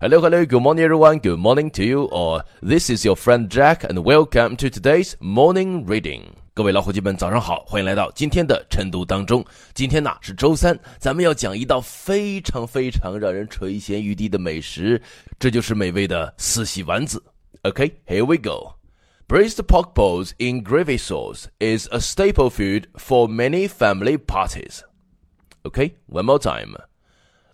[0.00, 1.18] Hello, hello, good morning, everyone.
[1.18, 2.08] Good morning to you.
[2.10, 6.22] Or this is your friend Jack, and welcome to today's morning reading.
[6.54, 9.44] 各位老伙计们，早上好，欢迎来到今天的晨读当中。
[9.74, 15.00] 今天呢是周三，咱们要讲一道非常非常让人垂涎欲滴的美食，
[15.38, 17.22] 这就是美味的四喜丸子。
[17.62, 18.74] Okay, here we go.
[19.28, 24.82] Braised pork balls in gravy sauce is a staple food for many family parties.
[25.62, 26.74] Okay, one more time.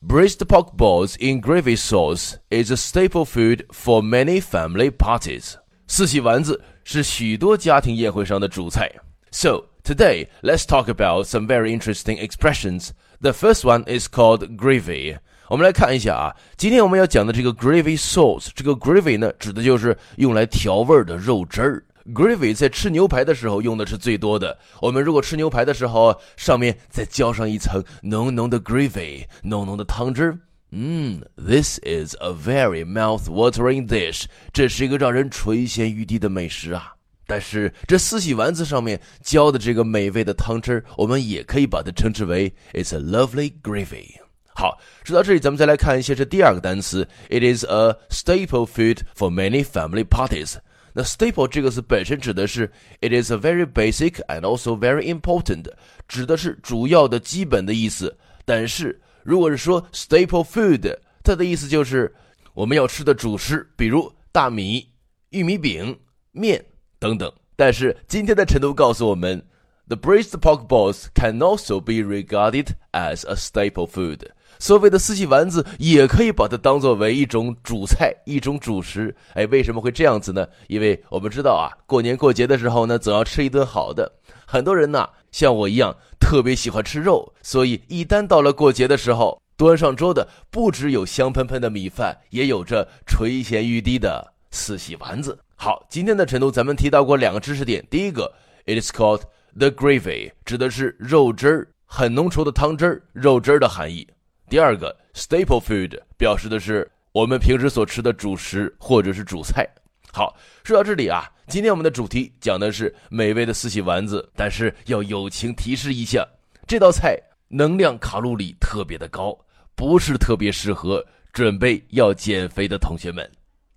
[0.02, 5.56] Braised pork balls in gravy sauce is a staple food for many family parties.
[5.88, 8.90] 四喜丸子是许多家庭宴会上的主菜。
[9.30, 12.90] So today, let's talk about some very interesting expressions.
[13.20, 15.18] The first one is called gravy.
[15.48, 21.84] 我们来看一下啊，今天我们要讲的这个 gravy sauce，这个 gravy 呢，指的就是用来调味的肉汁儿。
[22.13, 24.57] Gravy 在吃牛排的时候用的是最多的。
[24.81, 30.37] 我们如果吃牛排的时候，上面再浇上一层浓浓的 gravy，浓浓的汤汁，
[30.71, 34.25] 嗯，This is a very mouth-watering dish。
[34.51, 36.93] 这是一个让人垂涎欲滴的美食啊！
[37.25, 44.19] 但是这四喜丸子上面浇的这个美味的汤汁，我们也可以把它称之为 It's a lovely gravy。
[44.55, 50.57] 好，说到这里，咱们再来看一下这第二个单词，It is a staple food for many family parties。
[50.93, 55.65] 那 staple 这个词本身指的是 it is a very basic and also very important，
[56.07, 58.15] 指的是主要的、基本的意思。
[58.45, 62.13] 但是如果是说 staple food，它的意思就是
[62.53, 64.87] 我们要吃的主食，比如大米、
[65.29, 65.97] 玉米饼、
[66.31, 66.63] 面
[66.99, 67.31] 等等。
[67.55, 69.41] 但是今天的晨读告诉我们
[69.87, 74.19] ，the braised pork balls can also be regarded as a staple food。
[74.63, 79.13] 所谓的四喜丸子也可以把它当作为一种主菜，一种主食。
[79.33, 80.47] 哎，为什么会这样子呢？
[80.69, 84.09] 因为我们知道啊，过年过节的时候呢，总要吃一顿好的。
[84.45, 95.37] 很多人呢，像我一样，特别喜欢吃肉，所以一旦到了过节的时候，端上桌的不只有香喷喷的米饭，也有着垂涎欲滴的四喜丸子。
[95.57, 98.33] 好，今天的晨读咱们提到过两个知识点，第一个
[98.65, 99.23] ，it is called
[99.57, 104.07] the gravy，指的是肉汁儿，很浓稠的汤汁儿，肉汁儿的含义。
[104.53, 109.67] 第二个 staple food 表示的是我们平时所吃的主食或者是主菜。
[110.11, 116.23] 好，说到这里啊，今天我们的主题讲的是美味的四喜丸子，但是要友情提示一下，
[116.67, 119.35] 这道菜能量卡路里特别的高，
[119.73, 123.27] 不是特别适合准备要减肥的同学们。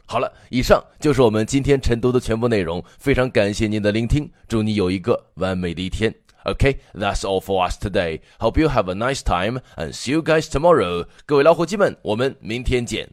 [0.05, 6.15] 好了，以上就是我们今天晨读的全部内容，非常感谢您的聆听，祝你有一个完美的一天。
[6.46, 8.22] Okay, that's all for us today.
[8.40, 11.06] Hope you have a nice time and see you guys tomorrow.
[11.26, 13.12] 各位老伙计们，我们明天见。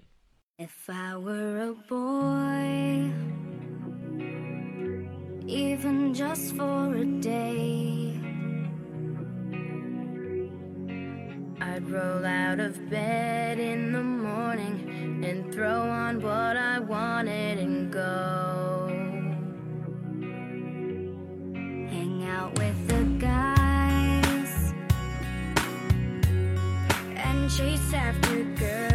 [0.58, 3.12] If I were a boy,
[5.46, 8.18] even just for a day,
[11.60, 17.92] I'd roll out of bed in the morning and throw on what I wanted and
[17.92, 18.81] go.
[27.57, 28.92] Chase after girls.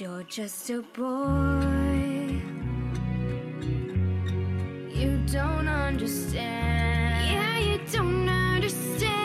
[0.00, 1.02] You're just a boy.
[4.94, 7.26] You don't understand.
[7.26, 9.17] Yeah, you don't understand.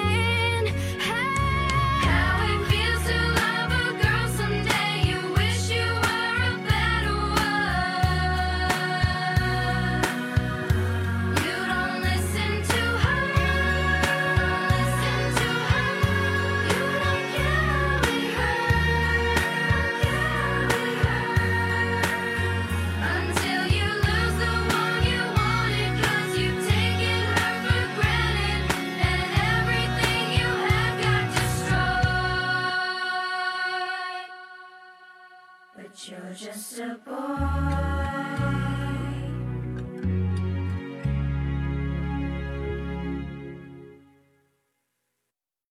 [36.43, 38.92] just a boy.